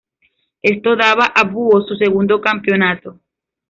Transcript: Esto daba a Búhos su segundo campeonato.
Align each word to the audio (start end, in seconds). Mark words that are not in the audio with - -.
Esto 0.63 0.95
daba 0.95 1.25
a 1.27 1.43
Búhos 1.43 1.85
su 1.87 1.95
segundo 1.95 2.41
campeonato. 2.41 3.19